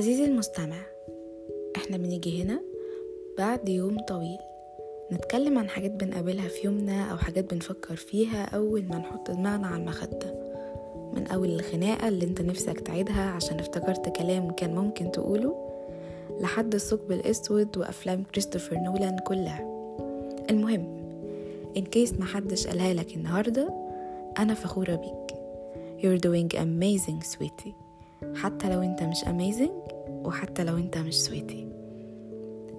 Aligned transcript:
عزيزي 0.00 0.24
المستمع 0.24 0.76
إحنا 1.76 1.96
بنيجي 1.96 2.42
هنا 2.42 2.60
بعد 3.38 3.68
يوم 3.68 3.98
طويل. 3.98 4.38
نتكلم 5.12 5.58
عن 5.58 5.68
حاجات 5.68 5.90
بنقابلها 5.90 6.48
في 6.48 6.66
يومنا 6.66 7.10
أو 7.12 7.16
حاجات 7.16 7.54
بنفكر 7.54 7.96
فيها 7.96 8.44
أول 8.44 8.84
ما 8.84 8.98
نحط 8.98 9.30
دماغنا 9.30 9.66
على 9.66 9.76
المخدة. 9.76 10.34
من 11.14 11.26
أول 11.26 11.48
الخناقة 11.48 12.08
اللي 12.08 12.24
انت 12.24 12.40
نفسك 12.40 12.80
تعيدها 12.80 13.30
عشان 13.30 13.58
افتكرت 13.58 14.16
كلام 14.16 14.50
كان 14.50 14.74
ممكن 14.74 15.12
تقوله 15.12 15.70
لحد 16.40 16.74
الثقب 16.74 17.12
الأسود 17.12 17.78
وأفلام 17.78 18.24
كريستوفر 18.24 18.76
نولان 18.76 19.18
كلها. 19.18 19.90
المهم 20.50 21.00
إن 21.76 21.84
كيس 21.84 22.12
محدش 22.12 22.66
قالها 22.66 22.94
لك 22.94 23.16
النهاردة 23.16 23.74
أنا 24.38 24.54
فخورة 24.54 24.94
بيك. 24.94 25.36
You're 26.02 26.20
doing 26.20 26.58
amazing 26.58 27.36
sweetie. 27.36 27.90
حتى 28.34 28.68
لو 28.68 28.82
انت 28.82 29.02
مش 29.02 29.24
amazing 29.24 29.89
وحتى 30.24 30.64
لو 30.64 30.76
انت 30.76 30.98
مش 30.98 31.20
سويتي. 31.22 31.68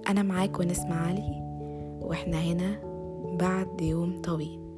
أنا 0.08 0.22
معاك 0.22 0.60
ونسمع 0.60 1.06
علي 1.06 1.42
وإحنا 2.02 2.40
هنا 2.40 2.80
بعد 3.40 3.80
يوم 3.80 4.20
طويل. 4.22 4.71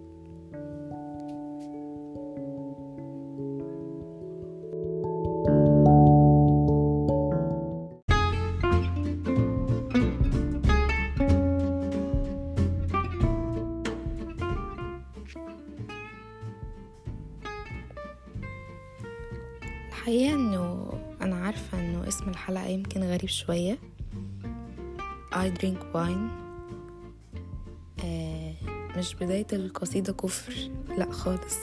بداية 29.20 29.46
القصيدة 29.52 30.12
كفر 30.12 30.70
لأ 30.98 31.12
خالص. 31.12 31.56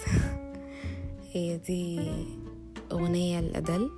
هي 1.33 1.57
دي 1.57 2.11
أغنية 2.91 3.39
لأدل 3.39 3.89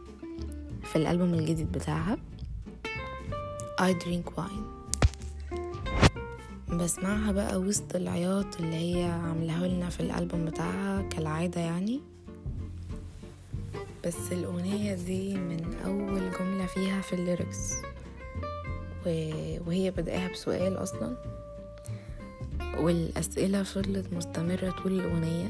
في 0.84 0.96
الألبوم 0.96 1.34
الجديد 1.34 1.72
بتاعها. 1.72 2.18
I 3.82 3.94
drink 3.94 4.38
wine. 4.38 4.74
بسمعها 6.74 7.32
بقى 7.32 7.58
وسط 7.58 7.96
العياط 7.96 8.60
اللي 8.60 8.76
هي 8.76 9.04
عاملاه 9.04 9.68
لنا 9.68 9.90
في 9.90 10.00
الألبوم 10.00 10.46
بتاعها 10.46 11.02
كالعادة 11.02 11.62
يعني. 11.62 12.02
بس 14.06 14.32
الأغنية 14.32 14.94
دي 14.96 15.34
من 15.38 15.74
أول 15.86 16.32
جملة 16.40 16.66
فيها 16.66 17.02
في 17.02 17.14
الليركس 17.14 17.74
وهي 19.68 19.92
بدأها 19.92 20.28
بسؤال 20.32 20.78
أصلا. 20.78 21.18
والأسئلة 22.78 23.64
فضلت 23.64 24.14
مستمرة 24.14 24.70
طول 24.84 24.92
الأغنية. 25.00 25.50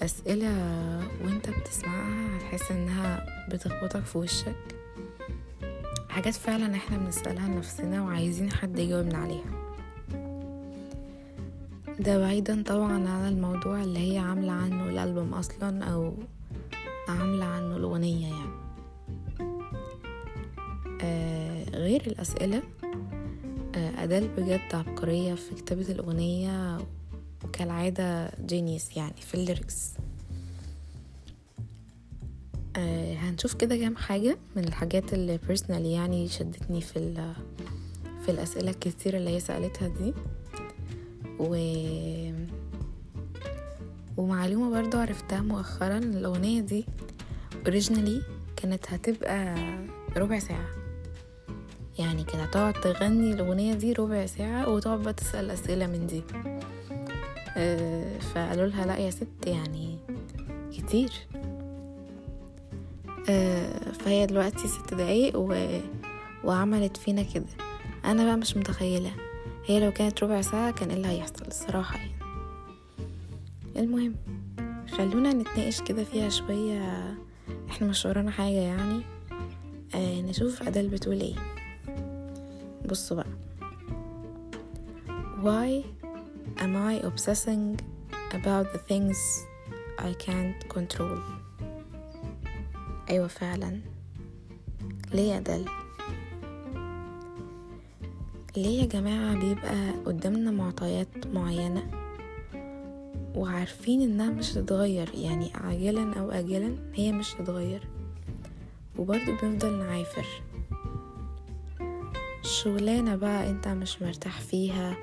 أسئلة 0.00 0.48
وانت 1.24 1.50
بتسمعها 1.50 2.36
هتحس 2.36 2.70
إنها 2.72 3.26
بتخبطك 3.52 4.04
في 4.04 4.18
وشك. 4.18 4.56
حاجات 6.08 6.34
فعلا 6.34 6.74
إحنا 6.74 6.96
بنسألها 6.98 7.48
لنفسنا 7.48 8.02
وعايزين 8.02 8.52
حد 8.52 8.78
يجاوبنا 8.78 9.18
عليها. 9.18 9.64
ده 12.00 12.18
بعيدا 12.18 12.62
طبعا 12.62 13.08
عن 13.08 13.28
الموضوع 13.28 13.82
اللي 13.82 14.12
هي 14.12 14.18
عاملة 14.18 14.52
عنه 14.52 14.84
الألبوم 14.88 15.34
أصلا 15.34 15.84
أو 15.84 16.14
عاملة 17.08 17.44
عنه 17.44 17.76
الأغنية 17.76 18.26
يعني. 18.26 18.54
آه 21.02 21.64
غير 21.74 22.00
الأسئلة 22.06 22.62
أديل 23.76 24.28
بجد 24.28 24.60
عبقرية 24.74 25.34
في 25.34 25.54
كتابة 25.54 25.82
الأغنية 25.92 26.78
وكالعادة 27.44 28.30
genius 28.46 28.96
يعني 28.96 29.20
في 29.20 29.34
ال 29.34 29.42
lyrics 29.42 29.90
آه 32.76 33.14
هنشوف 33.14 33.54
كده 33.54 33.76
كام 33.76 33.96
حاجة 33.96 34.38
من 34.56 34.64
الحاجات 34.64 35.14
اللي 35.14 35.38
personally 35.48 35.92
يعني 35.92 36.28
شدتني 36.28 36.80
في 36.80 37.14
في 38.24 38.30
الأسئلة 38.30 38.70
الكتيرة 38.70 39.16
اللي 39.18 39.30
هي 39.30 39.40
سألتها 39.40 39.88
دي. 39.88 40.14
و 41.38 41.54
ومعلومة 44.16 44.82
برضو 44.82 44.98
عرفتها 44.98 45.40
مؤخرا 45.40 45.98
الأغنية 45.98 46.60
دي 46.60 46.86
اوريجينالي 47.66 48.22
كانت 48.56 48.84
هتبقى 48.88 49.54
ربع 50.16 50.38
ساعة. 50.38 50.66
يعني 51.98 52.24
كانت 52.24 52.42
هتقعد 52.42 52.72
تغني 52.74 53.32
الأغنية 53.32 53.74
دي 53.74 53.92
ربع 53.92 54.26
ساعة 54.26 54.68
وتقعد 54.68 55.02
بقى 55.02 55.12
تسأل 55.12 55.50
أسئلة 55.50 55.86
من 55.86 56.06
دي. 56.06 56.22
أه 57.56 58.18
فقالوا 58.18 58.66
لها 58.66 58.86
لا 58.86 58.96
يا 58.96 59.10
ست 59.10 59.46
يعني 59.46 59.98
كتير. 60.72 61.10
أه 63.28 63.92
فهي 63.92 64.26
دلوقتي 64.26 64.68
ست 64.68 64.94
دقايق 64.94 65.38
و... 65.38 65.78
وعملت 66.44 66.96
فينا 66.96 67.22
كده. 67.22 67.46
أنا 68.04 68.24
بقى 68.24 68.36
مش 68.36 68.56
متخيلة 68.56 69.10
هي 69.66 69.80
لو 69.80 69.92
كانت 69.92 70.24
ربع 70.24 70.40
ساعة 70.40 70.70
كان 70.72 70.88
إيه 70.90 70.96
اللي 70.96 71.08
هيحصل 71.08 71.46
الصراحة 71.46 71.96
يعني. 71.98 72.14
المهم 73.76 74.14
خلونا 74.90 75.32
نتناقش 75.32 75.80
كده 75.82 76.04
فيها 76.04 76.28
شوية 76.28 77.14
إحنا 77.70 77.86
مش 77.86 78.06
ورانا 78.06 78.30
حاجة 78.30 78.60
يعني. 78.60 79.02
آه 79.94 80.20
نشوف 80.20 80.62
أدل 80.62 80.88
بتقول 80.88 81.20
إيه. 81.20 81.34
بصوا 82.90 83.16
بقى. 83.16 83.26
Why 85.42 85.84
am 86.58 86.76
I 86.76 86.94
obsessing 87.08 87.78
about 88.32 88.66
the 88.72 88.78
things 88.90 89.18
I 89.98 90.12
can't 90.26 90.68
control? 90.74 91.18
أيوة 93.10 93.26
فعلا. 93.26 93.80
ليه 95.14 95.32
يا 95.32 95.38
أدل 95.38 95.64
ليه 98.56 98.80
يا 98.80 98.86
جماعة 98.86 99.34
بيبقى 99.34 99.90
قدامنا 100.06 100.50
معطيات 100.50 101.26
معينة 101.26 101.90
وعارفين 103.34 104.02
إنها 104.02 104.30
مش 104.30 104.52
هتتغير؟ 104.52 105.10
يعني 105.14 105.52
عاجلا 105.54 106.14
أو 106.20 106.30
اجلا 106.30 106.76
هي 106.94 107.12
مش 107.12 107.34
هتتغير. 107.34 107.88
وبرضه 108.98 109.32
بنفضل 109.42 109.72
نعافر. 109.78 110.26
شغلانة 112.62 113.16
بقى 113.16 113.50
انت 113.50 113.68
مش 113.68 114.02
مرتاح 114.02 114.40
فيها 114.40 114.96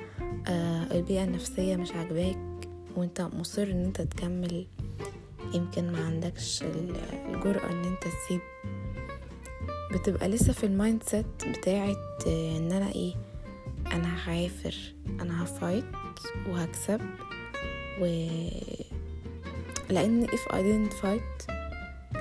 آه 0.47 0.83
البيئة 0.91 1.23
النفسية 1.23 1.75
مش 1.75 1.91
عاجباك 1.91 2.37
وانت 2.95 3.21
مصر 3.21 3.63
ان 3.63 3.83
انت 3.85 4.01
تكمل 4.01 4.67
يمكن 5.53 5.91
ما 5.91 6.05
عندكش 6.05 6.63
الجرأة 6.63 7.69
ان 7.71 7.83
انت 7.83 8.03
تسيب. 8.03 8.41
بتبقى 9.93 10.27
لسه 10.29 10.53
في 10.53 10.65
ال 10.65 11.03
mindset 11.03 11.25
بتاعت 11.47 12.23
آه 12.27 12.57
ان 12.57 12.71
أنا 12.71 12.91
إيه 12.91 13.13
أنا 13.91 14.29
هعافر 14.29 14.75
أنا 15.19 15.43
هفايت 15.43 15.85
وهكسب 16.49 17.01
و 18.01 18.05
لأن 19.89 20.27
if 20.27 20.51
I 20.51 20.55
didn't 20.55 20.93
fight 21.03 21.53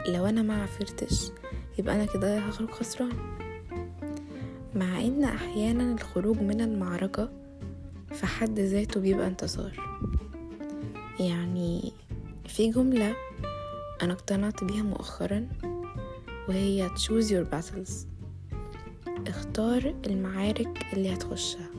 لو 0.08 0.26
أنا 0.26 0.42
ما 0.42 0.62
عفرتش 0.62 1.30
يبقى 1.78 1.94
أنا 1.94 2.04
كده 2.04 2.38
هخرج 2.38 2.70
خسران. 2.70 3.39
مع 4.74 5.00
إن 5.00 5.24
أحيانا 5.24 5.92
الخروج 5.92 6.38
من 6.40 6.60
المعركة 6.60 7.30
في 8.12 8.26
حد 8.26 8.58
ذاته 8.60 9.00
بيبقى 9.00 9.26
انتصار. 9.26 9.72
يعني 11.20 11.92
في 12.46 12.70
جملة 12.70 13.14
أنا 14.02 14.12
اقتنعت 14.12 14.64
بيها 14.64 14.82
مؤخرا 14.82 15.48
وهي 16.48 16.88
choose 16.88 17.26
your 17.30 17.46
battles. 17.54 17.92
اختار 19.26 19.94
المعارك 20.06 20.86
اللي 20.92 21.14
هتخشها. 21.14 21.70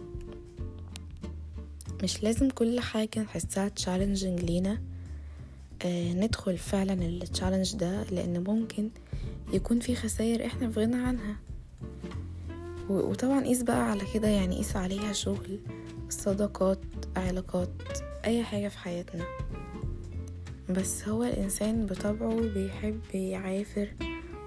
مش 2.03 2.23
لازم 2.23 2.49
كل 2.49 2.79
حاجة 2.79 3.19
نحسها 3.19 3.67
تشالنجينج 3.67 4.39
لينا 4.39 4.81
آه 5.85 6.13
ندخل 6.13 6.57
فعلا 6.57 6.94
التشالنج 6.94 7.75
ده 7.75 8.03
لأن 8.03 8.44
ممكن 8.44 8.89
يكون 9.53 9.79
في 9.79 9.95
خسائر 9.95 10.45
إحنا 10.45 10.69
في 10.69 10.79
غنى 10.79 10.95
عنها. 10.95 11.35
وطبعا 12.89 13.44
قيس 13.44 13.62
بقى 13.63 13.92
على 13.92 14.04
كده 14.13 14.28
يعني 14.28 14.56
قيس 14.57 14.75
عليها 14.75 15.13
شغل 15.13 15.60
صداقات 16.10 16.80
علاقات 17.18 17.69
أي 18.25 18.44
حاجة 18.44 18.68
في 18.68 18.78
حياتنا. 18.78 19.24
بس 20.69 21.07
هو 21.07 21.24
الإنسان 21.24 21.86
بطبعه 21.86 22.36
بيحب 22.42 23.00
يعافر 23.13 23.88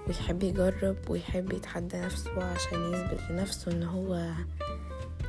ويحب 0.07 0.43
يجرب 0.43 0.95
ويحب 1.09 1.53
يتحدى 1.53 1.97
نفسه 1.97 2.43
عشان 2.43 2.93
يثبت 2.93 3.19
لنفسه 3.31 3.71
إن 3.71 3.83
هو 3.83 4.31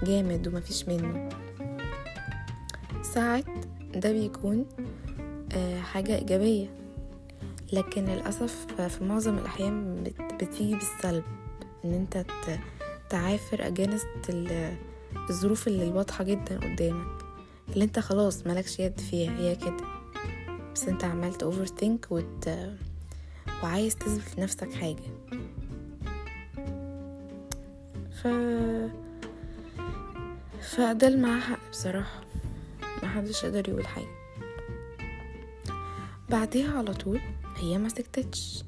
جامد 0.03 0.49
ومفيش 0.49 0.89
منه. 0.89 1.29
ساعات 3.03 3.45
ده 3.95 4.13
بيكون 4.13 4.67
آه 5.53 5.81
حاجة 5.81 6.17
إيجابية. 6.19 6.69
لكن 7.73 8.05
للأسف 8.05 8.67
في 8.89 9.05
معظم 9.05 9.39
الأحيان 9.39 10.05
بتيجي 10.41 10.75
بالسلب 10.75 11.25
إن 11.85 11.95
أنت 11.95 12.25
تعافر 13.11 13.67
اجانست 13.67 14.07
الظروف 15.31 15.69
اللي 15.69 15.85
الواضحة 15.85 16.25
جدا 16.25 16.59
قدامك 16.59 17.07
اللي 17.73 17.85
انت 17.85 17.99
خلاص 17.99 18.47
ملكش 18.47 18.79
يد 18.79 19.01
فيها 19.01 19.39
هي 19.39 19.57
كده. 19.57 19.77
بس 20.75 20.89
انت 20.89 21.05
عمال 21.05 21.43
اوفر 21.43 21.67
ثينك 21.67 22.07
وت... 22.11 22.49
وعايز 23.63 23.97
تثبت 23.97 24.39
لنفسك 24.39 24.73
حاجة. 24.73 25.03
ف 28.23 28.29
فأدل 30.77 31.21
معاه 31.21 31.41
حق 31.41 31.71
بصراحة. 31.71 32.21
محدش 33.03 33.45
قدر 33.45 33.69
يقول 33.69 33.87
حاجة. 33.87 34.17
بعديها 36.31 36.79
على 36.79 36.95
طول 36.95 37.21
هي 37.57 37.79
ما 37.79 37.89
سكتتش. 37.89 38.65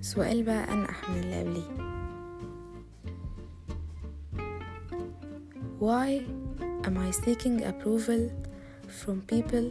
سؤال 0.00 0.42
بقى 0.42 0.72
أنقح 0.72 1.10
من 1.10 1.20
اللي 1.20 1.40
قبليه. 1.40 1.79
Why 5.80 6.20
am 6.84 6.98
I 6.98 7.10
seeking 7.10 7.64
approval 7.64 8.22
from 8.98 9.22
people 9.32 9.66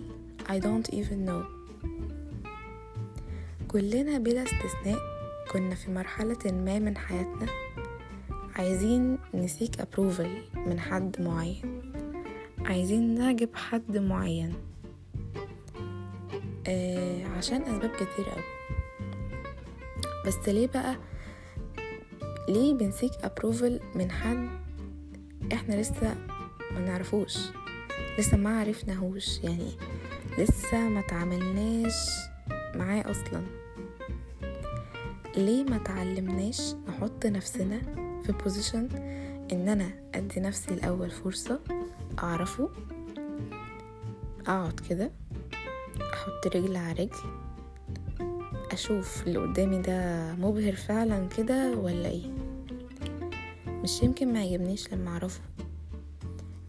I 0.48 0.58
don't 0.60 0.90
even 0.92 1.26
know? 1.26 1.44
كلنا 3.68 4.18
بلا 4.18 4.44
استثناء 4.44 5.00
كنا 5.52 5.76
في 5.76 5.92
مرحلة 5.92 6.38
ما 6.46 6.80
من 6.80 6.98
حياتنا 6.98 7.46
عايزين 8.56 9.18
نسيك 9.34 9.76
approval 9.82 10.58
من 10.68 10.80
حد 10.80 11.22
معين. 11.22 11.82
عايزين 12.66 13.16
نعجب 13.16 13.50
حد 13.56 13.98
معين. 13.98 14.54
آه 16.68 17.26
عشان 17.26 17.62
أسباب 17.62 17.90
كتير 17.90 18.26
أوي. 18.34 18.44
بس 20.28 20.50
ليه 20.50 20.68
بقى؟ 20.68 20.96
ليه 22.50 22.74
بنسيك 22.74 23.12
approval 23.12 23.96
من 23.96 24.12
حد 24.12 24.50
إحنا 25.54 25.76
لسه 25.76 26.16
ما 26.74 26.80
نعرفوش 26.80 27.38
لسه 28.20 28.38
ما 28.38 28.60
عرفناهوش 28.60 29.40
يعني 29.44 29.72
لسه 30.38 30.78
ما 30.90 31.02
تعاملناش 31.02 32.10
معاه 32.76 33.12
أصلا. 33.12 33.42
ليه 35.38 35.64
ما 35.64 35.78
تعلمناش 35.78 36.74
نحط 36.88 37.26
نفسنا 37.26 37.80
في 38.26 38.32
بوزيشن 38.44 38.90
إن 39.52 39.70
أنا 39.70 39.90
أدي 40.16 40.40
نفسي 40.40 40.74
الأول 40.74 41.10
فرصة 41.12 41.60
أعرفه؟ 42.24 42.70
أقعد 44.48 44.80
كده 44.90 45.12
أحط 46.14 46.56
رجل 46.56 46.76
على 46.78 46.94
رجل 46.94 47.30
أشوف 48.72 49.28
اللي 49.28 49.40
قدامي 49.40 49.82
ده 49.82 50.32
مبهر 50.36 50.76
فعلا 50.76 51.28
كده 51.38 51.72
ولا 51.78 52.10
إيه؟ 52.10 52.32
مش 53.84 54.04
يمكن 54.04 54.34
ما 54.34 54.44
يعجبنيش 54.46 54.94
لما 54.94 55.12
أعرفه. 55.12 55.42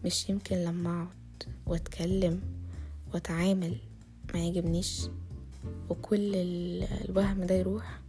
مش 0.05 0.29
يمكن 0.29 0.55
لما 0.55 0.89
أقعد 1.01 1.55
وأتكلم 1.65 2.41
وأتعامل 3.13 3.75
ما 4.33 4.39
يعجبنيش 4.39 5.01
وكل 5.89 6.31
الوهم 6.35 7.43
ده 7.43 7.55
يروح. 7.55 7.99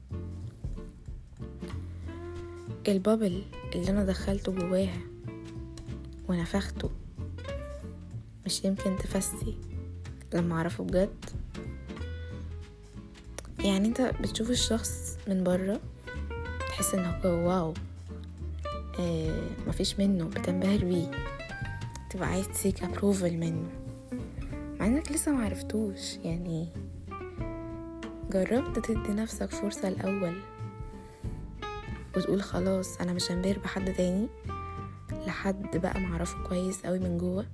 البابل 2.89 3.43
اللي 3.75 3.91
أنا 3.91 4.05
دخلته 4.05 4.53
جواها 4.53 5.01
ونفخته 6.29 6.91
مش 8.47 8.65
يمكن 8.65 8.97
تفسي 8.99 9.55
لما 10.35 10.55
أعرفه 10.55 10.85
بجد؟ 10.85 11.25
يعني 13.59 13.89
أنت 13.89 14.01
بتشوف 14.01 14.51
الشخص 14.51 15.17
من 15.29 15.45
بره 15.45 15.81
تحس 16.69 16.95
ان 16.95 17.05
هو 17.25 17.49
واو. 17.49 17.75
آه 19.01 19.41
مفيش 19.67 19.99
منه 19.99 20.25
بتنبهر 20.25 20.85
بيه. 20.85 21.11
تبقى 22.11 22.29
عايز 22.29 22.49
تسيك 22.49 22.83
ابروفل 22.83 23.37
منه. 23.39 23.69
مع 24.81 24.87
إنك 24.87 25.13
لسه 25.13 25.33
معرفتوش 25.33 26.17
يعني 26.25 26.69
جربت 28.31 28.79
تدي 28.79 29.13
نفسك 29.13 29.51
فرصة 29.51 29.89
الأول 29.89 30.35
وتقول 32.17 32.43
خلاص 32.43 33.01
أنا 33.01 33.13
مش 33.13 33.31
هنبهر 33.33 33.59
بحد 33.59 33.93
تاني 33.93 34.29
لحد 35.27 35.77
بقى 35.77 36.01
معرفه 36.01 36.43
كويس 36.49 36.87
قوي 36.87 36.99
من 36.99 37.19
جوه. 37.19 37.47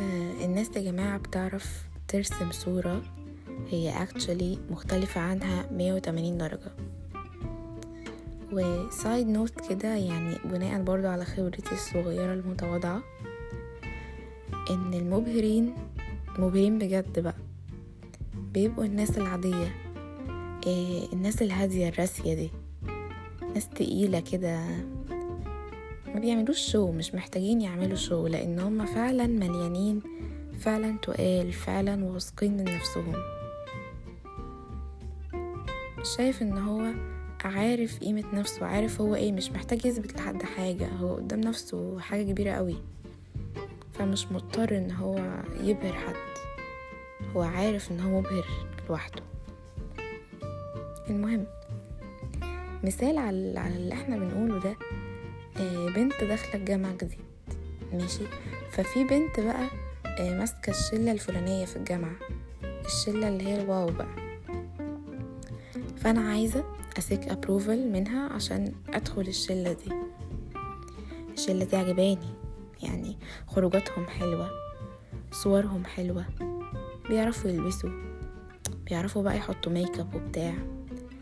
آه 0.00 0.44
الناس 0.44 0.70
يا 0.76 0.82
جماعة 0.82 1.18
بتعرف 1.18 1.82
ترسم 2.08 2.50
صورة 2.52 3.02
هي 3.70 4.06
actually 4.06 4.72
مختلفة 4.72 5.20
عنها 5.20 5.66
180 5.72 6.38
درجة. 6.38 6.72
وسايد 8.52 9.28
نوت 9.28 9.68
كده 9.70 9.88
يعني 9.94 10.38
بناء 10.44 10.82
برضو 10.82 11.06
على 11.08 11.24
خبرتي 11.24 11.72
الصغيرة 11.72 12.32
المتواضعة 12.32 13.02
إن 14.70 14.94
المبهرين 14.94 15.74
مبهرين 16.38 16.78
بجد 16.78 17.18
بقى. 17.18 17.34
بيبقوا 18.54 18.84
الناس 18.84 19.18
العادية 19.18 19.74
إيه 20.66 21.12
الناس 21.12 21.42
الهادية 21.42 21.88
الراسية 21.88 22.34
دي. 22.34 22.50
ناس 23.54 23.68
تقيلة 23.68 24.20
كده. 24.20 24.64
ما 26.14 26.20
بيعملوش 26.20 26.58
شو 26.72 26.92
مش 26.92 27.14
محتاجين 27.14 27.60
يعملوا 27.60 27.96
شو 27.96 28.26
لأن 28.26 28.58
هم 28.60 28.86
فعلا 28.86 29.26
مليانين 29.26 30.02
فعلا 30.60 30.96
تقال 31.02 31.52
فعلا 31.52 32.04
واثقين 32.04 32.56
من 32.56 32.64
نفسهم. 32.64 33.14
شايف 36.16 36.42
إن 36.42 36.58
هو 36.58 36.92
عارف 37.46 37.98
قيمة 37.98 38.24
نفسه 38.34 38.66
عارف 38.66 39.00
هو 39.00 39.14
إيه 39.14 39.32
مش 39.32 39.50
محتاج 39.50 39.86
يثبت 39.86 40.14
لحد 40.16 40.42
حاجة 40.42 40.88
هو 40.88 41.14
قدام 41.14 41.40
نفسه 41.40 41.98
حاجة 42.00 42.22
كبيرة 42.22 42.52
قوي. 42.52 42.76
فمش 43.92 44.26
مضطر 44.32 44.76
إن 44.78 44.90
هو 44.90 45.42
يبهر 45.60 45.92
حد 45.92 46.14
هو 47.36 47.42
عارف 47.42 47.92
إن 47.92 48.00
هو 48.00 48.20
مبهر 48.20 48.46
لوحده. 48.88 49.22
المهم 51.10 51.46
مثال 52.84 53.18
على 53.18 53.58
على 53.60 53.76
اللي 53.76 53.94
إحنا 53.94 54.16
بنقوله 54.16 54.58
ده 54.60 54.76
آه، 55.56 55.86
بنت 55.90 56.24
داخلة 56.24 56.54
الجامعة 56.54 56.92
جديد 56.92 57.18
ماشي؟ 57.92 58.24
ففي 58.70 59.04
بنت 59.04 59.40
بقى 59.40 59.66
آه، 60.06 60.38
ماسكة 60.38 60.70
الشلة 60.70 61.12
الفلانية 61.12 61.64
في 61.64 61.76
الجامعة 61.76 62.14
الشلة 62.86 63.28
اللي 63.28 63.44
هي 63.48 63.62
الواو 63.62 63.86
بقى. 63.86 64.08
فأنا 65.96 66.20
عايزة 66.20 66.64
أسيك 66.98 67.28
ابروفل 67.28 67.92
منها 67.92 68.28
عشان 68.32 68.72
أدخل 68.88 69.20
الشلة 69.20 69.72
دي. 69.72 69.92
الشلة 71.32 71.64
دي 71.64 71.76
عجباني 71.76 72.28
يعني 72.82 73.16
خروجاتهم 73.46 74.06
حلوة 74.06 74.50
صورهم 75.32 75.84
حلوة 75.84 76.24
بيعرفوا 77.08 77.50
يلبسوا 77.50 77.90
بيعرفوا 78.86 79.22
بقى 79.22 79.36
يحطوا 79.36 79.72
ميك 79.72 79.98
اب 79.98 80.14
وبتاع. 80.14 80.54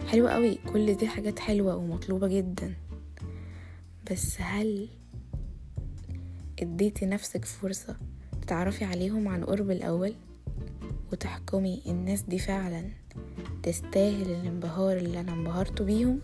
حلو 0.09 0.29
قوي 0.29 0.55
كل 0.55 0.95
دي 0.95 1.07
حاجات 1.09 1.39
حلوة 1.39 1.77
ومطلوبة 1.77 2.29
جدا. 2.29 2.75
بس 4.11 4.37
هل 4.41 4.89
اديتي 6.63 7.07
نفسك 7.07 7.45
فرصة 7.45 7.97
تتعرفي 8.43 8.85
عليهم 8.85 9.29
عن 9.29 9.45
قرب 9.45 9.71
الأول 9.71 10.15
وتحكمي 11.13 11.83
الناس 11.87 12.23
دي 12.23 12.39
فعلا؟ 12.39 12.89
تستاهل 13.63 14.31
الانبهار 14.31 14.97
اللي 14.97 15.21
أنا 15.21 15.33
انبهرت 15.33 15.83
بيهم. 15.83 16.21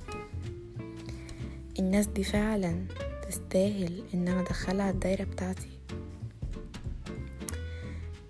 الناس 1.79 2.07
دي 2.07 2.25
فعلا 2.25 2.85
تستاهل 3.29 4.03
إن 4.15 4.29
أنا 4.29 4.41
أدخلها 4.41 4.91
الدايرة 4.91 5.25
بتاعتي. 5.25 5.69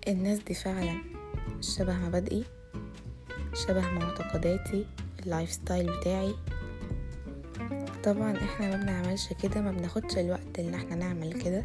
الناس 0.07 0.39
دي 0.39 0.53
فعلا 0.53 1.01
شبه 1.61 1.93
مبادئي 1.97 2.43
شبه 3.67 3.91
معتقداتي 3.91 4.85
ال 5.19 5.51
lifestyle 5.51 5.97
بتاعي. 5.99 6.35
طبعا 8.03 8.37
إحنا 8.37 8.69
ما 8.77 8.83
بنعملش 8.83 9.33
كده 9.43 9.61
ما 9.61 9.71
بناخدش 9.71 10.17
الوقت 10.17 10.59
إن 10.59 10.73
إحنا 10.73 10.95
نعمل 10.95 11.33
كده. 11.41 11.63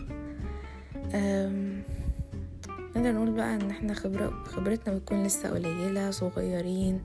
نقدر 2.96 3.12
نقول 3.12 3.30
بقى 3.30 3.54
إن 3.54 3.70
إحنا 3.70 3.94
خبرة 3.94 4.44
خبرتنا 4.44 4.94
بتكون 4.94 5.22
لسه 5.22 5.50
قليلة 5.50 6.10
صغيرين 6.10 7.00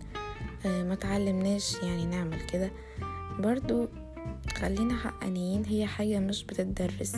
ما 0.67 0.95
تعلمناش 0.95 1.75
يعني 1.83 2.05
نعمل 2.05 2.41
كده. 2.41 2.71
برضو 3.39 3.87
خلينا 4.57 4.95
حقانيين 4.97 5.65
هي 5.65 5.85
حاجة 5.85 6.19
مش 6.19 6.43
بتدرس 6.43 7.15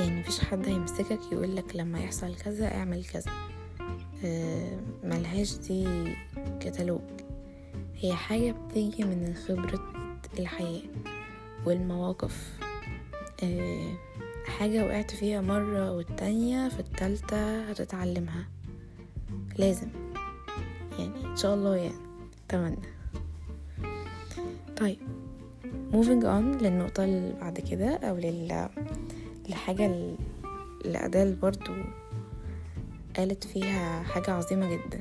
يعني 0.00 0.20
مفيش 0.20 0.40
حد 0.40 0.66
هيمسكك 0.66 1.20
يقولك 1.32 1.76
لما 1.76 1.98
يحصل 2.00 2.34
كذا 2.36 2.74
اعمل 2.74 3.04
كذا. 3.04 3.32
أه 4.24 4.78
ملهاش 5.04 5.56
دي 5.56 5.86
كتالوج. 6.60 7.00
هي 7.96 8.12
حاجة 8.12 8.52
بتيجي 8.52 9.04
من 9.04 9.34
خبرة 9.34 9.92
الحياة 10.38 10.82
والمواقف. 11.66 12.58
أه 13.42 13.94
حاجة 14.46 14.84
وقعت 14.84 15.10
فيها 15.10 15.40
مرة 15.40 15.92
والتانية 15.92 16.68
في 16.68 16.80
التالتة 16.80 17.70
هتتعلمها. 17.70 18.48
لازم. 19.58 19.88
يعني 20.98 21.24
إن 21.24 21.36
شاء 21.36 21.54
الله 21.54 21.76
يعني. 21.76 22.09
أتمنى. 22.50 22.76
طيب 24.76 24.98
moving 25.92 26.22
on 26.24 26.62
للنقطة 26.62 27.04
اللي 27.04 27.32
بعد 27.40 27.60
كده 27.60 27.96
أو 27.96 28.16
لل... 28.16 28.68
للحاجة 29.48 29.86
اللي 29.86 31.04
أديل 31.04 31.34
برضو 31.34 31.72
قالت 33.16 33.44
فيها 33.44 34.02
حاجة 34.02 34.30
عظيمة 34.30 34.70
جدا. 34.70 35.00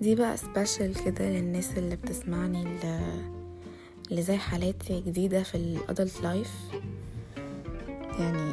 دي 0.00 0.14
بقى 0.14 0.36
special 0.36 1.04
كده 1.04 1.30
للناس 1.30 1.78
اللي 1.78 1.96
بتسمعني 1.96 2.64
اللي 4.10 4.22
زي 4.22 4.36
حالاتي 4.36 5.00
جديدة 5.00 5.42
في 5.42 5.54
ال 5.54 5.65
adult 5.65 6.20
life 6.22 6.52
يعني 8.18 8.52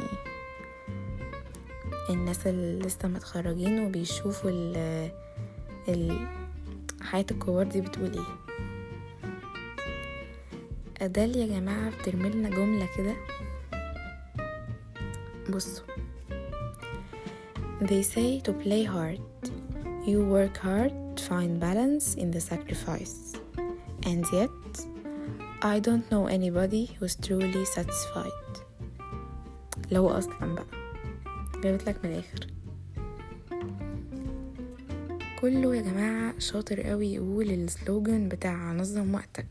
الناس 2.10 2.46
اللي 2.46 2.86
لسه 2.86 3.08
متخرجين 3.08 3.84
وبيشوفوا 3.86 4.50
ال 4.50 4.76
ال 5.88 6.26
حياة 7.02 7.26
الكبار 7.30 7.66
دي 7.66 7.80
بتقول 7.80 8.12
إيه 8.12 8.26
أدال 11.00 11.36
يا 11.36 11.46
جماعة 11.46 11.90
بترملنا 11.90 12.48
جملة 12.50 12.88
كده 12.96 13.14
بصوا 15.50 15.84
They 17.82 18.02
say 18.14 18.40
to 18.46 18.52
play 18.64 18.84
hard 18.84 19.20
You 20.06 20.18
work 20.36 20.56
hard 20.66 20.92
to 21.16 21.22
find 21.30 21.52
balance 21.60 22.06
in 22.22 22.28
the 22.30 22.40
sacrifice 22.50 23.16
And 24.10 24.24
yet 24.38 24.70
I 25.62 25.76
don't 25.86 26.06
know 26.12 26.26
anybody 26.26 26.84
who's 26.98 27.16
truly 27.26 27.64
satisfied 27.64 28.52
لو 29.90 30.08
أصلا 30.10 30.54
بقى 30.54 30.81
جابت 31.62 31.88
لك 31.88 31.96
من 32.04 32.10
الآخر. 32.10 32.46
كله 35.40 35.76
يا 35.76 35.82
جماعة 35.82 36.38
شاطر 36.38 36.80
قوي 36.80 37.14
يقول 37.14 37.50
ال 37.50 37.61
slogan 37.61 38.28
بتاع 38.28 38.72
نظم 38.72 39.14
وقتك. 39.14 39.46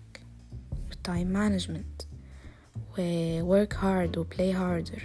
وال 0.89 1.02
time 1.02 1.27
management 1.27 2.01
و 2.97 3.65
work 3.65 3.73
hard 3.73 4.17
و 4.17 4.25
play 4.25 4.53
harder. 4.55 5.01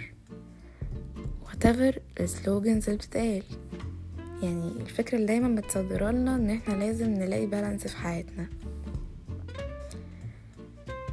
Whatever 1.47 1.99
ال 2.19 2.27
slogans 2.27 2.83
اللي 2.89 2.97
بتتقال. 2.97 3.43
يعني 4.43 4.67
الفكرة 4.67 5.15
اللي 5.15 5.27
دايما 5.27 5.47
متصدرة 5.47 6.11
لنا 6.11 6.35
إن 6.35 6.49
إحنا 6.49 6.73
لازم 6.73 7.09
نلاقي 7.09 7.45
balance 7.45 7.87
في 7.87 7.97
حياتنا. 7.97 8.49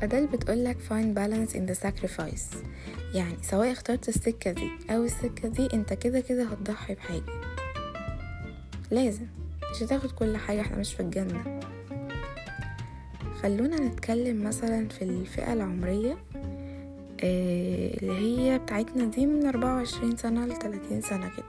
أديل 0.04 0.26
بتقولك 0.26 0.76
find 0.88 1.16
balance 1.18 1.54
in 1.54 1.70
the 1.70 1.80
sacrifice. 1.86 2.56
يعني 3.14 3.36
سواء 3.42 3.72
اخترت 3.72 4.08
السكة 4.08 4.52
دي 4.52 4.70
أو 4.90 5.04
السكة 5.04 5.48
دي 5.48 5.68
أنت 5.74 5.92
كده 5.92 6.20
كده 6.20 6.44
هتضحي 6.44 6.94
بحاجة. 6.94 7.22
لازم. 8.90 9.26
مش 9.74 9.82
هتاخد 9.82 10.10
كل 10.10 10.36
حاجة 10.36 10.60
إحنا 10.60 10.76
مش 10.76 10.94
في 10.94 11.00
الجنة. 11.00 11.60
خلونا 13.42 13.76
نتكلم 13.76 14.44
مثلا 14.44 14.88
في 14.88 15.02
الفئة 15.02 15.52
العمرية 15.52 16.16
آه، 17.20 17.94
اللي 17.96 18.12
هي 18.52 18.58
بتاعتنا 18.58 19.04
دي 19.04 19.26
من 19.26 19.46
أربعة 19.46 19.74
وعشرين 19.76 20.16
سنة 20.16 20.46
لتلاتين 20.46 21.00
سنة 21.00 21.30
كده. 21.36 21.46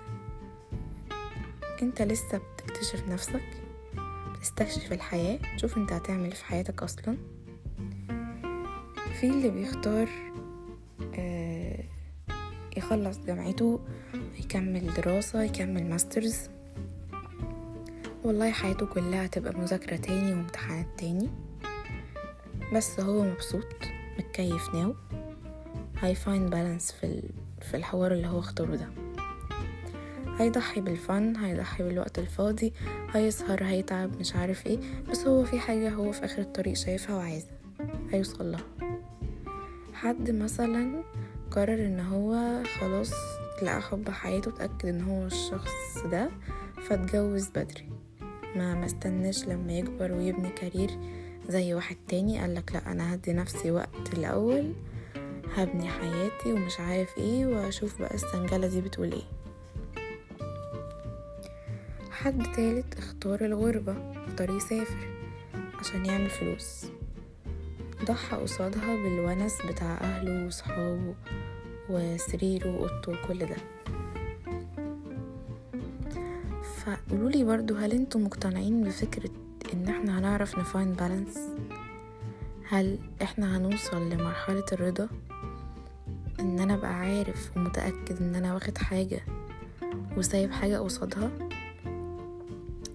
أنت 1.82 2.02
لسه 2.02 2.38
بتكتشف 2.58 3.04
نفسك 3.10 3.44
بتستكشف 4.38 4.92
الحياة. 4.94 5.40
تشوف 5.58 5.78
أنت 5.78 5.94
هتعمل 5.94 6.32
في 6.32 6.46
حياتك 6.46 6.84
أصلا. 6.84 7.18
في 9.22 9.28
اللي 9.30 9.50
بيختار 9.50 10.10
آه، 11.16 11.84
يخلص 12.78 13.18
جامعته 13.18 13.80
يكمل 14.40 14.94
دراسة 14.94 15.44
يكمل 15.44 15.90
masters 15.90 16.38
والله 18.24 18.52
حياته 18.52 18.86
كلها 18.86 19.28
تبقى 19.28 19.54
مذاكرة 19.60 19.96
تاني 19.96 20.32
وامتحانات 20.34 20.86
تاني. 20.98 21.30
بس 22.74 23.00
هو 23.00 23.24
مبسوط 23.24 23.66
متكيف 24.20 24.76
now. 24.76 24.96
He 26.02 26.16
find 26.16 26.50
balance 26.50 26.92
في 26.92 27.22
في 27.62 27.78
الحوار 27.78 28.12
اللي 28.12 28.28
هو 28.28 28.40
اختاره 28.40 28.76
ده. 28.76 28.88
هيضحي 30.40 30.82
بالفن 30.82 31.36
هيضحي 31.36 31.84
بالوقت 31.84 32.20
الفاضي 32.20 32.74
هيسهر 33.14 33.64
هيتعب 33.64 34.20
مش 34.20 34.36
عارف 34.36 34.68
إيه. 34.68 34.78
بس 35.12 35.28
هو 35.28 35.44
في 35.44 35.60
حاجة 35.60 35.90
هو 35.90 36.12
في 36.12 36.26
آخر 36.26 36.42
الطريق 36.42 36.74
شايفها 36.76 37.16
وعايزها. 37.16 37.52
هيوصل 38.12 38.52
لها. 38.52 38.64
حد 40.06 40.32
مثلا 40.32 41.04
قرر 41.52 41.74
إن 41.86 42.00
هو 42.00 42.64
خلاص 42.80 43.12
لقى 43.64 43.82
حب 43.82 44.10
حياته 44.10 44.50
اتأكد 44.50 44.86
إن 44.90 45.02
هو 45.02 45.26
الشخص 45.26 45.98
ده 46.12 46.30
فاتجوز 46.90 47.50
بدري. 47.50 47.90
ما 48.56 48.86
استناش 48.86 49.46
لما 49.46 49.74
يكبر 49.74 50.12
ويبني 50.12 50.50
كارير 50.50 50.90
زي 51.50 51.74
واحد 51.74 51.98
تاني. 52.08 52.40
قالك 52.40 52.72
لأ 52.74 52.92
أنا 52.92 53.14
هدي 53.14 53.34
نفسي 53.34 53.72
وقت 53.72 54.14
الأول 54.14 54.74
هبني 55.56 55.90
حياتي 55.90 56.54
ومش 56.54 56.80
عارف 56.80 57.18
إيه 57.18 57.46
وأشوف 57.46 58.02
بقى 58.02 58.16
السنجلة 58.16 58.68
دي 58.68 58.82
بتقول 58.82 59.12
إيه. 59.12 59.28
حد 62.12 62.44
تالت 62.56 62.98
اختار 62.98 63.46
الغربة 63.46 63.96
اختار 64.28 64.50
يسافر 64.50 65.08
عشان 65.80 66.06
يعمل 66.06 66.30
فلوس. 66.30 66.86
ضحى 68.06 68.38
قصادها 68.38 68.96
بالونس 68.96 69.58
بتاع 69.70 69.94
أهله 70.02 70.48
وصحابه 70.48 71.16
وسريره 71.90 72.68
وأوضته 72.76 73.12
وكل 73.12 73.40
ده. 73.40 73.56
فقولولي 76.86 77.44
برضو 77.44 77.76
هل 77.76 77.92
أنتم 77.92 78.24
مقتنعين 78.24 78.84
بفكرة 78.84 79.30
إن 79.74 79.88
إحنا 79.88 80.20
هنعرف 80.20 80.60
نفاين 80.60 80.94
بالانس؟ 80.94 81.38
هل 82.70 83.00
إحنا 83.22 83.58
هنوصل 83.58 84.10
لمرحلة 84.10 84.66
الرضا؟ 84.72 85.08
إن 86.40 86.60
أنا 86.60 86.74
أبقى 86.74 86.94
عارف 86.96 87.58
ومتأكد 87.58 88.22
إن 88.22 88.36
أنا 88.36 88.54
واخد 88.54 88.78
حاجة 88.78 89.22
وسايب 90.18 90.52
حاجة 90.52 90.78
قصادها؟ 90.78 91.32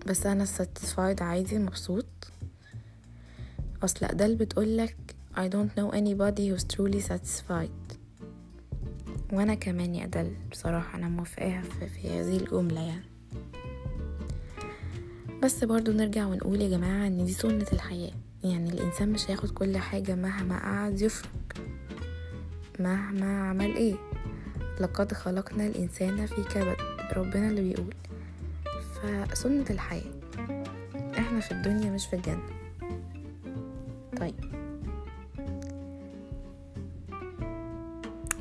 بس 0.07 0.27
أنا 0.27 0.45
satisfied 0.47 1.23
عادي 1.23 1.59
مبسوط. 1.59 2.07
أصل 3.85 4.07
ادل 4.07 4.37
بتقولك 4.37 4.97
I 5.37 5.49
don't 5.49 5.71
know 5.79 5.91
anybody 5.93 6.49
who's 6.51 6.65
truly 6.77 7.01
satisfied. 7.01 7.97
وأنا 9.33 9.55
كمان 9.55 9.95
يا 9.95 10.05
ادل 10.05 10.33
بصراحة 10.51 10.99
أنا 10.99 11.09
موافقاها 11.09 11.63
في, 11.63 11.87
في 11.89 12.09
هذه 12.09 12.37
الجملة 12.37 12.81
يعني. 12.81 13.05
بس 15.43 15.65
برضو 15.65 15.93
نرجع 15.93 16.27
ونقول 16.27 16.61
يا 16.61 16.69
جماعة 16.69 17.07
إن 17.07 17.25
دي 17.25 17.33
سنة 17.33 17.67
الحياة. 17.73 18.13
يعني 18.45 18.71
الإنسان 18.71 19.13
مش 19.13 19.31
هياخد 19.31 19.51
كل 19.51 19.77
حاجة 19.77 20.15
مهما 20.15 20.59
قعد 20.59 21.01
يفرق 21.01 21.31
مهما 22.81 23.49
عمل 23.49 23.77
إيه. 23.77 23.95
لقد 24.81 25.13
خلقنا 25.13 25.67
الإنسان 25.67 26.27
في 26.27 26.43
كبد 26.43 26.77
ربنا 27.17 27.49
اللي 27.49 27.61
بيقول. 27.63 27.95
فسنة 29.31 29.65
الحياة. 29.71 30.13
إحنا 31.19 31.41
في 31.41 31.53
الدنيا 31.53 31.91
مش 31.91 32.07
في 32.07 32.17
الجنة. 32.17 32.43
طيب. 34.21 34.35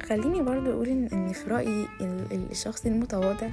خليني 0.03 0.41
برضو 0.41 0.71
أقول 0.71 0.87
ان, 0.87 1.05
إن 1.13 1.33
في 1.33 1.49
رأيي 1.49 1.87
الشخصي 2.51 2.89
المتواضع 2.89 3.49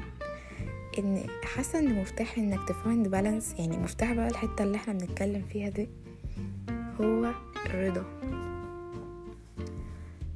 إن 0.99 1.27
حاسة 1.45 1.79
إن 1.79 2.01
مفتاح 2.01 2.39
إنك 2.39 2.69
تفايند 2.69 3.09
بالانس 3.09 3.55
يعني 3.59 3.77
مفتاح 3.77 4.13
بقى 4.13 4.29
الحتة 4.29 4.65
اللي 4.65 4.77
إحنا 4.77 4.93
بنتكلم 4.93 5.43
فيها 5.53 5.69
دي 5.69 5.89
هو 7.01 7.33
الرضا. 7.67 8.05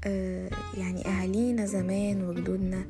آه 0.04 0.50
يعني 0.78 1.06
أهالينا 1.08 1.66
زمان 1.66 2.24
وجدودنا 2.28 2.84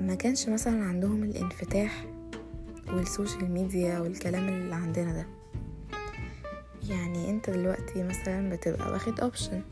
ما 0.00 0.14
كانش 0.14 0.48
مثلا 0.48 0.84
عندهم 0.84 1.22
الانفتاح 1.22 2.04
وال 2.92 3.07
social 3.07 3.50
media 3.50 3.98
والكلام 4.00 4.48
اللي 4.48 4.74
عندنا 4.74 5.12
ده. 5.12 5.26
يعني 6.90 7.30
انت 7.30 7.50
دلوقتي 7.50 8.02
مثلا 8.02 8.50
بتبقى 8.50 8.92
واخد 8.92 9.20
option 9.20 9.62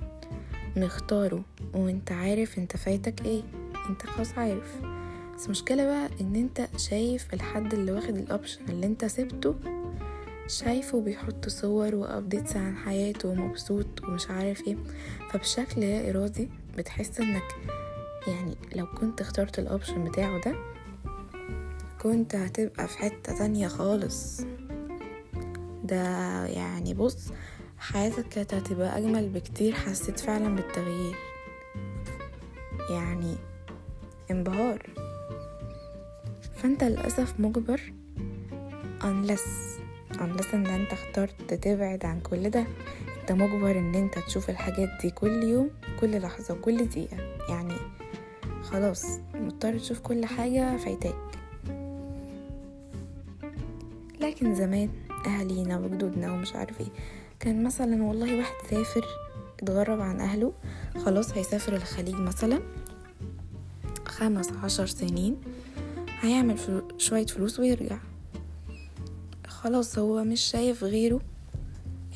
مختاره 0.77 1.43
وانت 1.75 2.13
عارف 2.13 2.59
انت 2.59 2.77
فايتك 2.77 3.25
إيه 3.25 3.43
انت 3.91 4.07
خلاص 4.07 4.39
عارف. 4.39 4.77
بس 5.37 5.47
المشكلة 5.47 5.85
بقى 5.85 6.09
ان 6.21 6.37
انت 6.37 6.69
شايف 6.79 7.35
الحد 7.35 7.75
اللي 7.75 7.93
واخد 7.93 8.17
ال 8.17 8.23
option 8.23 8.61
اللي 8.69 8.87
انت 8.87 9.05
سبته 9.05 9.55
شايفه 10.49 11.01
بيحط 11.01 11.49
صور 11.49 11.95
و 11.95 12.03
updates 12.03 12.57
عن 12.57 12.77
حياته 12.77 13.29
ومبسوط 13.29 14.03
ومش 14.05 14.31
عارف 14.31 14.67
إيه. 14.67 14.77
فبشكل 15.31 15.81
لا 15.81 16.11
إرادي 16.11 16.49
بتحس 16.79 17.21
انك 17.21 17.43
يعني 18.27 18.57
لو 18.77 18.87
كنت 18.87 19.21
اخترت 19.21 19.59
ال 19.59 19.65
option 19.65 20.05
بتاعه 20.05 20.41
ده 20.41 20.55
كنت 22.03 22.35
هتبقى 22.35 22.89
في 22.89 22.99
حتة 22.99 23.39
تانية 23.39 23.69
خالص. 23.69 24.41
ده 25.85 26.47
يعني 26.47 26.95
بص 26.95 27.19
حياتك 27.79 28.29
كانت 28.29 28.55
هتبقى 28.55 28.99
أجمل 28.99 29.29
بكتير 29.29 29.73
حسيت 29.75 30.21
فعلا 30.21 30.55
بالتغيير. 30.57 31.15
يعني 32.91 33.35
انبهار. 34.31 34.91
فأنت 36.57 36.85
للأسف 36.85 37.41
مجبر. 37.41 37.81
unless 39.01 39.47
unless 40.13 40.55
إن 40.55 40.67
أنت 40.67 40.93
اخترت 40.93 41.55
تبعد 41.55 42.05
عن 42.05 42.21
كل 42.21 42.51
ده 42.51 42.67
أنت 43.21 43.33
مجبر 43.33 43.79
إن 43.79 43.95
أنت 43.95 44.19
تشوف 44.19 44.51
الحاجات 44.51 44.89
دي 45.03 45.11
كل 45.11 45.43
يوم 45.43 45.71
كل 46.01 46.21
لحظة 46.21 46.55
وكل 46.55 46.87
دقيقة. 46.87 47.17
يعني 47.49 47.75
خلاص 48.63 49.05
مضطر 49.35 49.79
تشوف 49.79 50.01
كل 50.01 50.25
حاجة 50.27 50.77
فايتاك. 50.77 51.15
لكن 54.21 54.55
زمان 54.55 54.89
اهالينا 55.27 55.79
وجدودنا 55.79 56.33
ومش 56.33 56.55
عارف 56.55 56.81
إيه. 56.81 56.87
كان 57.41 57.65
مثلا 57.65 58.03
والله 58.03 58.37
واحد 58.39 58.55
سافر 58.71 59.05
اتغرب 59.63 60.01
عن 60.01 60.21
أهله 60.21 60.53
خلاص 61.05 61.33
هيسافر 61.33 61.77
الخليج 61.77 62.15
مثلا 62.15 62.61
خمس 64.07 64.53
عشر 64.53 64.87
سنين 64.87 65.37
هيعمل 66.21 66.57
فلو 66.57 66.83
شوية 66.99 67.27
فلوس 67.27 67.61
ويرجع. 67.61 67.99
خلاص 69.47 69.99
هو 69.99 70.25
مش 70.25 70.41
شايف 70.41 70.85
غيره 70.85 71.21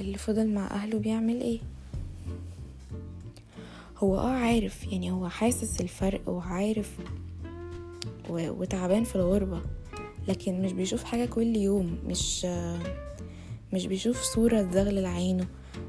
اللي 0.01 0.19
فضل 0.19 0.49
مع 0.55 0.67
أهله 0.67 0.99
بيعمل 0.99 1.41
إيه. 1.41 1.61
هو 3.99 4.19
آه 4.19 4.31
عارف 4.31 4.93
يعني 4.93 5.11
هو 5.11 5.29
حاسس 5.29 5.81
الفرق 5.81 6.29
وعارف. 6.29 6.99
وتعبان 8.31 9.05
في 9.05 9.17
الغربة. 9.17 9.61
لكن 10.29 10.63
مش 10.63 10.73
بيشوف 10.73 11.05
حاجة 11.05 11.25
كل 11.27 11.57
يوم 11.57 11.99
مش 12.07 12.45
مش 13.73 13.87
بيشوف 13.87 14.23
صورة 14.23 14.63
تزغلل 14.63 15.07
عينه 15.07 15.47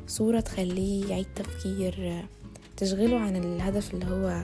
صورة 0.07 0.39
تخليه 0.39 1.05
يعيد 1.09 1.27
تفكير 1.35 2.25
تشغله 2.77 3.19
عن 3.19 3.35
الهدف 3.35 3.93
اللي 3.93 4.05
هو 4.05 4.43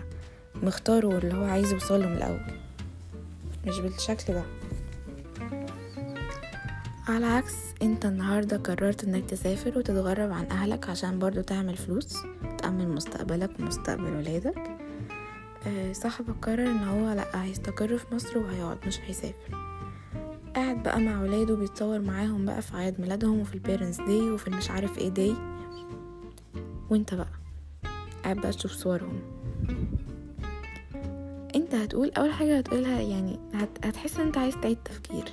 مختاره 0.63 1.07
واللي 1.07 1.33
هو 1.33 1.43
عايز 1.43 1.71
يوصله 1.71 2.07
من 2.07 2.17
الأول. 2.17 2.41
مش 3.67 3.79
بالشكل 3.79 4.33
ده. 4.33 4.43
على 7.07 7.25
عكس 7.25 7.53
انت 7.81 8.05
النهاردة 8.05 8.57
قررت 8.57 9.03
انك 9.03 9.29
تسافر 9.29 9.77
وتتغرب 9.77 10.31
عن 10.31 10.45
أهلك 10.45 10.89
عشان 10.89 11.19
برضو 11.19 11.41
تعمل 11.41 11.77
فلوس 11.77 12.17
تأمن 12.57 12.89
مستقبلك 12.89 13.51
ومستقبل 13.59 14.03
ولادك. 14.15 14.57
آه 15.67 15.93
صاحبك 15.93 16.45
قرر 16.45 16.71
ان 16.71 16.83
هو 16.83 17.13
لأ 17.13 17.43
هيستقر 17.43 17.97
في 17.97 18.15
مصر 18.15 18.37
وهيقعد 18.37 18.77
مش 18.87 18.99
هيسافر. 18.99 19.74
قاعد 20.55 20.83
بقى 20.83 20.99
مع 20.99 21.21
ولاده 21.21 21.55
بيتصور 21.55 21.99
معاهم 22.01 22.45
بقى 22.45 22.61
في 22.61 22.73
اعياد 22.75 23.01
ميلادهم 23.01 23.39
وفي 23.39 23.53
ال 23.53 23.59
parents 23.59 23.97
day 23.97 24.21
وفي 24.31 24.47
المش 24.47 24.69
عارف 24.71 24.97
إيه 24.97 25.09
day 25.09 25.35
وانت 26.89 27.13
بقى 27.13 27.27
قاعد 28.23 28.37
بقى 28.37 28.51
تشوف 28.51 28.71
صورهم. 28.71 29.19
انت 31.55 31.75
هتقول 31.75 32.11
أول 32.17 32.31
حاجة 32.33 32.57
هتقولها 32.57 33.01
يعني 33.01 33.39
هت... 33.53 33.85
هتحس 33.85 34.19
إن 34.19 34.25
انت 34.25 34.37
عايز 34.37 34.55
تعيد 34.61 34.77
تفكير. 34.85 35.25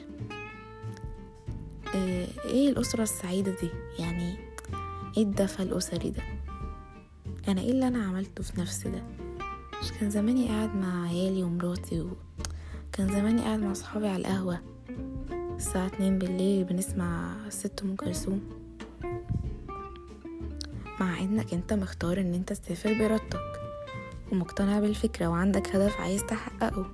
آه 1.94 2.26
إيه 2.44 2.68
الأسرة 2.68 3.02
السعيدة 3.02 3.50
دي؟ 3.62 3.68
يعني 3.98 4.34
إيه 5.16 5.22
الدفى 5.22 5.62
الأسري 5.62 6.10
ده؟ 6.10 6.22
أنا 7.48 7.60
إيه 7.60 7.70
اللي 7.70 7.88
أنا 7.88 8.04
عملته 8.06 8.42
في 8.42 8.60
نفسي 8.60 8.90
ده؟ 8.90 9.02
مش 9.82 9.92
كان 9.92 10.10
زماني 10.10 10.48
قاعد 10.48 10.76
مع 10.76 11.02
عيالي 11.08 11.42
ومراتي 11.42 12.00
و... 12.00 12.08
كان 12.92 13.08
زماني 13.08 13.42
قاعد 13.42 13.58
مع 13.60 13.72
صحابي 13.72 14.08
على 14.08 14.16
القهوة. 14.18 14.71
الساعة 15.56 15.86
اتنين 15.86 16.18
بالليل 16.18 16.64
بنسمع 16.64 17.34
ست 17.48 17.82
أم 17.82 17.96
كلثوم. 17.96 18.40
مع 21.00 21.20
انك 21.20 21.54
انت 21.54 21.72
مختار 21.72 22.20
ان 22.20 22.34
انت 22.34 22.52
تسافر 22.52 22.92
بارادتك 22.92 23.60
ومقتنع 24.32 24.80
بالفكرة 24.80 25.26
وعندك 25.26 25.76
هدف 25.76 26.00
عايز 26.00 26.24
تحققه 26.26 26.86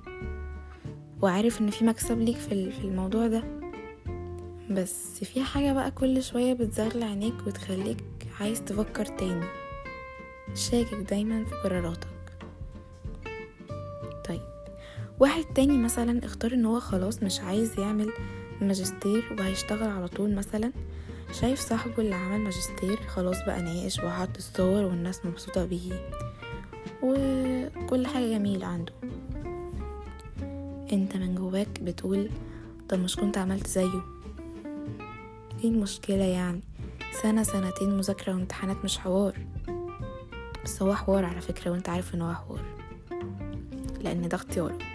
وعارف 1.21 1.61
ان 1.61 1.69
في 1.69 1.85
مكسب 1.85 2.19
ليك 2.19 2.37
في 2.37 2.81
الموضوع 2.83 3.27
ده. 3.27 3.43
بس 4.71 5.23
في 5.23 5.43
حاجة 5.43 5.73
بقى 5.73 5.91
كل 5.91 6.23
شوية 6.23 6.53
بتزغل 6.53 7.03
عينيك 7.03 7.33
وتخليك 7.47 8.03
عايز 8.39 8.63
تفكر 8.63 9.05
تاني. 9.05 9.45
شاكك 10.55 10.93
دايما 11.09 11.45
في 11.45 11.55
قراراتك. 11.55 12.18
واحد 15.19 15.43
تاني 15.43 15.77
مثلا 15.77 16.25
اختار 16.25 16.53
إن 16.53 16.65
هو 16.65 16.79
خلاص 16.79 17.23
مش 17.23 17.39
عايز 17.39 17.79
يعمل 17.79 18.11
ماجستير 18.61 19.35
وهيشتغل 19.39 19.89
على 19.89 20.07
طول 20.07 20.35
مثلا 20.35 20.71
شايف 21.41 21.59
صاحبه 21.59 21.93
اللي 21.99 22.15
عمل 22.15 22.39
ماجستير 22.39 22.97
خلاص 23.07 23.45
بقى 23.45 23.61
ناقش 23.61 23.99
وحط 23.99 24.37
الصور 24.37 24.83
والناس 24.85 25.25
مبسوطة 25.25 25.65
بيه 25.65 26.09
وكل 27.03 28.07
حاجة 28.07 28.27
جميلة 28.27 28.65
عنده. 28.67 28.93
أنت 30.93 31.17
من 31.17 31.35
جواك 31.35 31.79
بتقول 31.81 32.29
طب 32.89 32.99
مش 32.99 33.15
كنت 33.15 33.37
عملت 33.37 33.67
زيه؟ 33.67 34.01
إيه 35.63 35.69
المشكلة 35.69 36.23
يعني؟ 36.23 36.61
سنة 37.23 37.43
سنتين 37.43 37.97
مذاكرة 37.97 38.33
وامتحانات 38.33 38.77
مش 38.83 38.97
حوار. 38.97 39.37
بس 40.65 40.81
هو 40.81 40.95
حوار 40.95 41.25
على 41.25 41.41
فكرة 41.41 41.71
وأنت 41.71 41.89
عارف 41.89 42.15
إن 42.15 42.21
هو 42.21 42.33
حوار. 42.33 42.61
لأن 44.01 44.27
ده 44.29 44.35
اختيارك. 44.35 44.88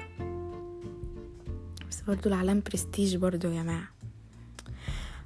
برضو 2.08 2.28
العالم 2.28 2.62
برستيج 2.70 3.16
برضو 3.16 3.48
يا 3.48 3.62
جماعة. 3.62 3.88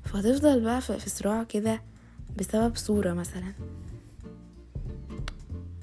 فهتفضل 0.04 0.60
بقى 0.64 0.80
في 0.80 1.10
صراع 1.10 1.42
كده 1.42 1.82
بسبب 2.38 2.76
صورة 2.76 3.12
مثلا. 3.12 3.52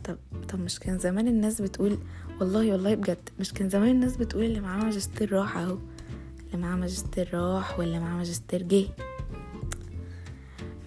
طب 0.03 0.17
طب 0.49 0.59
مش 0.59 0.79
كان 0.79 0.99
زمان 0.99 1.27
الناس 1.27 1.61
بتقول 1.61 1.97
والله 2.39 2.71
والله 2.71 2.95
بجد 2.95 3.29
مش 3.39 3.53
كان 3.53 3.69
زمان 3.69 3.91
الناس 3.91 4.17
بتقول 4.17 4.43
اللي 4.45 4.59
معاه 4.59 4.83
ماجستير 4.83 5.33
راح 5.33 5.57
أهو. 5.57 5.77
اللي 6.45 6.57
معاه 6.67 6.75
ماجستير 6.75 7.29
راح 7.33 7.79
واللي 7.79 7.99
معاه 7.99 8.17
ماجستير 8.17 8.63
جه. 8.63 8.85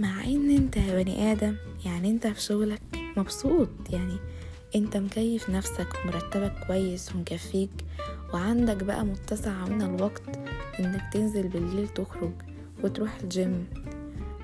مع 0.00 0.24
إن 0.24 0.50
أنت 0.50 0.76
يا 0.76 1.02
بني 1.02 1.32
آدم 1.32 1.56
يعني 1.84 2.10
أنت 2.10 2.26
في 2.26 2.40
شغلك 2.40 2.80
مبسوط 3.16 3.68
يعني 3.90 4.16
أنت 4.76 4.96
مكيف 4.96 5.50
نفسك 5.50 5.88
ومرتبك 6.04 6.52
كويس 6.66 7.14
ومكفيك 7.14 7.70
وعندك 8.34 8.76
بقى 8.84 9.04
متسع 9.04 9.64
من 9.64 9.82
الوقت 9.82 10.22
إنك 10.80 11.12
تنزل 11.12 11.48
بالليل 11.48 11.88
تخرج 11.88 12.32
وتروح 12.84 13.18
الجيم 13.22 13.66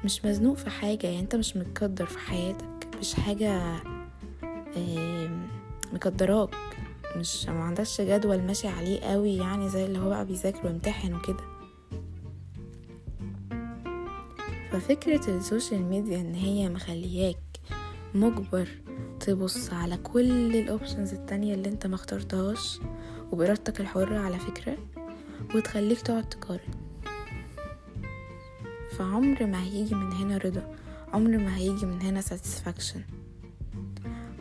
مش 0.05 0.25
مزنوق 0.25 0.57
في 0.57 0.71
حاجة 0.71 1.07
يعني 1.07 1.21
أنت 1.21 1.37
مش 1.37 1.57
متقيد 1.57 2.07
في 2.07 2.19
حياتك 2.19 2.89
مش 3.01 3.15
حاجة 3.15 3.77
مقيداك. 5.93 6.55
مش 7.17 7.47
ما 7.47 7.63
عندكش 7.63 8.01
جدول 8.01 8.43
ماشي 8.43 8.69
عليه 8.69 9.01
قوي 9.01 9.37
يعني 9.37 9.69
زي 9.69 9.85
اللي 9.85 9.99
هو 9.99 10.09
بقى 10.09 10.27
بيذاكر 10.27 10.67
ويمتحن 10.67 11.15
وكده. 11.15 11.45
ففكرة 14.73 15.37
ال 15.37 15.43
social 15.43 15.83
media 15.83 16.21
إن 16.21 16.35
هي 16.35 16.69
مخلياك 16.69 17.37
مجبر 18.15 18.69
تبص 19.21 19.73
على 19.73 19.97
كل 19.97 20.57
الاوبشنز 20.57 21.13
التانية 21.13 21.55
اللي 21.55 21.69
أنت 21.69 21.87
مخترتهاش 21.87 22.81
وبإرادتك 23.35 23.81
الحرة 23.81 24.19
على 24.19 24.39
فكرة 24.39 24.77
وتخليك 25.55 26.01
تقعد 26.01 26.29
تقارن. 26.29 26.75
فعمر 28.99 29.47
ما 29.47 29.63
هيجي 29.63 29.95
من 29.95 30.13
هنا 30.13 30.39
رضا 30.39 30.77
عمر 31.13 31.39
ما 31.39 31.57
هيجي 31.57 31.87
من 31.87 32.03
هنا 32.03 32.21
satisfaction. 32.21 33.01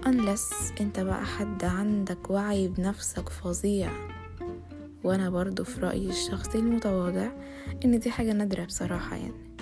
Unless 0.06 0.82
انت 0.82 1.00
بقى 1.00 1.26
حد 1.26 1.64
عندك 1.64 2.30
وعي 2.30 2.68
بنفسك 2.68 3.30
فظيع. 3.30 3.92
وأنا 5.04 5.30
برضو 5.30 5.64
في 5.64 5.82
رأيي 5.82 6.10
الشخصي 6.10 6.58
المتواضع 6.58 7.28
إن 7.86 8.00
دي 8.00 8.12
حاجة 8.12 8.34
نادرة 8.34 8.66
بصراحة 8.66 9.16
يعني. 9.16 9.56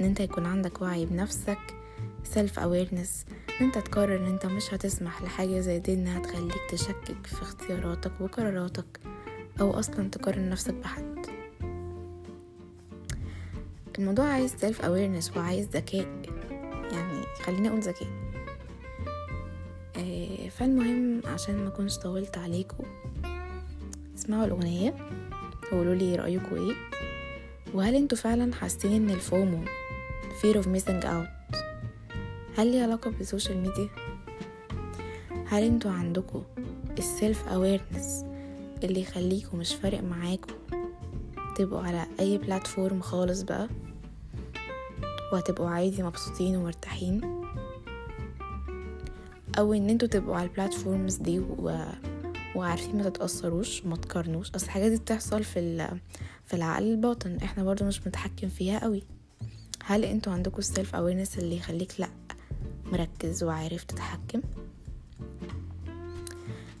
إن 0.00 0.04
انت 0.04 0.20
يكون 0.20 0.46
عندك 0.46 0.82
وعي 0.82 1.06
بنفسك 1.06 1.58
self 2.34 2.58
awareness 2.58 3.32
إن 3.60 3.66
أنت 3.66 3.78
تقرر 3.78 4.16
إن 4.16 4.26
أنت 4.26 4.46
مش 4.46 4.74
هتسمح 4.74 5.22
لحاجة 5.22 5.60
زي 5.60 5.78
دي 5.78 5.94
إنها 5.94 6.18
تخليك 6.20 6.60
تشكك 6.70 7.26
في 7.26 7.42
اختياراتك 7.42 8.12
وقراراتك 8.20 9.00
أو 9.60 9.78
أصلا 9.78 10.10
تقارن 10.10 10.48
نفسك 10.50 10.74
بحد. 10.74 11.26
الموضوع 13.98 14.24
عايز 14.24 14.54
self 14.54 14.76
awareness 14.78 15.36
وعايز 15.36 15.66
ذكاء 15.68 16.06
يعني 16.92 17.22
خليني 17.42 17.68
أقول 17.68 17.80
ذكاء. 17.80 18.08
آه 19.96 20.48
فالمهم 20.48 21.20
عشان 21.26 21.56
ما 21.56 21.68
أكونش 21.68 21.96
طولت 21.98 22.38
عليكم 22.38 22.84
اسمعوا 24.18 24.44
الأغنية 24.44 24.94
وقولوا 25.72 25.94
لي 25.94 26.16
رأيكم 26.16 26.54
إيه. 26.56 26.74
وهل 27.74 27.94
أنتوا 27.94 28.18
فعلا 28.18 28.54
حاسين 28.54 28.92
إن 28.92 29.10
ال 29.10 29.21
FOMO 29.21 29.64
fear 30.42 30.56
of 30.56 30.66
missing 30.66 31.04
out 31.04 31.35
هل 32.56 32.72
ليه 32.72 32.82
علاقة 32.82 33.10
بال 33.10 33.21
social 33.21 33.56
media؟ 33.56 33.88
هل 35.46 35.62
أنتوا 35.62 35.90
عندكم 35.90 36.42
ال 36.98 37.08
self 37.08 37.48
awareness 37.48 38.24
اللي 38.84 39.00
يخليكم 39.00 39.58
مش 39.58 39.74
فارق 39.74 40.02
معاكم 40.02 40.54
تبقوا 41.56 41.80
على 41.80 42.06
أي 42.20 42.38
platform 42.38 43.00
خالص 43.00 43.42
بقى؟ 43.42 43.68
وهتبقوا 45.32 45.68
عادي 45.68 46.02
مبسوطين 46.02 46.56
ومرتاحين؟ 46.56 47.20
أو 49.58 49.72
إن 49.74 49.90
أنتوا 49.90 50.08
تبقوا 50.08 50.36
على 50.36 50.48
ال 50.48 50.55
platforms 50.55 51.14
دي 51.16 51.38
و... 51.38 51.78
وعارفين 52.54 52.96
ما 52.96 53.08
تتأثروش 53.08 53.84
وما 53.84 53.96
تقارنوش. 53.96 54.50
أصل 54.50 54.64
الحاجات 54.66 54.90
دي 54.90 54.96
بتحصل 54.98 55.44
في 55.44 55.88
في 56.44 56.54
العقل 56.54 56.84
الباطن. 56.84 57.36
إحنا 57.36 57.64
برضو 57.64 57.84
مش 57.84 58.06
متحكم 58.06 58.48
فيها 58.48 58.78
قوي. 58.78 59.02
هل 59.84 60.04
أنتوا 60.04 60.32
عندكم 60.32 60.58
ال 60.58 60.65
self 60.65 60.94
awareness 60.94 61.38
اللي 61.38 61.56
يخليك 61.56 62.00
لأ؟ 62.00 62.08
مركز 62.92 63.44
وعارف 63.44 63.84
تتحكم. 63.84 64.40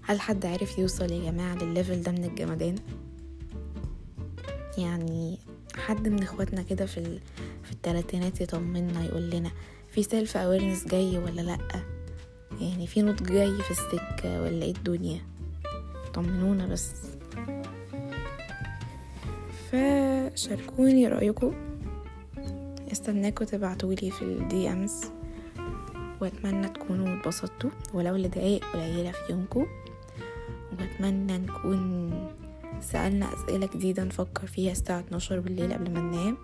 هل 0.02 0.20
حد 0.20 0.46
عارف 0.46 0.78
يوصل 0.78 1.10
يا 1.12 1.30
جماعة 1.30 1.54
للل 1.54 1.72
level 1.72 2.02
ده 2.02 2.12
من 2.12 2.24
الجمدان؟ 2.24 2.74
يعني 4.78 5.38
حد 5.74 6.08
من 6.08 6.22
اخواتنا 6.22 6.62
كده 6.62 6.86
في 6.86 6.98
ال... 6.98 7.20
في 7.62 7.72
التلاتينات 7.72 8.40
يطمنا 8.40 9.04
يقول 9.04 9.30
لنا 9.30 9.50
في 9.90 10.02
self 10.02 10.36
awareness 10.36 10.86
جاي 10.88 11.18
ولا 11.18 11.40
لأ؟ 11.40 11.58
يعني 12.60 12.86
في 12.86 13.02
نضج 13.02 13.26
جاي 13.32 13.62
في 13.62 13.70
السكة 13.70 14.42
ولا 14.42 14.64
إيه 14.64 14.74
الدنيا؟ 14.74 15.20
طمنونا 16.14 16.66
بس. 16.66 16.90
فشاركوني 19.72 21.08
رأيكم. 21.08 21.54
استناكوا 22.92 23.46
تبعتولي 23.46 24.10
في 24.10 24.22
الدي 24.22 24.68
امز 24.72 25.04
وأتمنى 26.20 26.68
تكونوا 26.68 27.20
اتبسطتوا 27.20 27.70
ولو 27.94 28.16
لدقايق 28.16 28.64
قليلة 28.72 29.10
في 29.10 29.32
يومكم. 29.32 29.66
وأتمنى 30.72 31.38
نكون 31.38 32.10
سألنا 32.80 33.34
أسئلة 33.34 33.66
جديدة 33.74 34.04
نفكر 34.04 34.46
فيها 34.46 34.72
الساعة 34.72 35.00
12 35.00 35.40
بالليل 35.40 35.72
قبل 35.72 35.90
ما 35.90 36.00
ننام. 36.00 36.36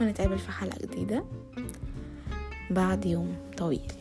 ونتقابل 0.00 0.38
في 0.38 0.52
حلقة 0.52 0.86
جديدة 0.86 1.24
بعد 2.70 3.06
يوم 3.06 3.36
طويل. 3.56 3.92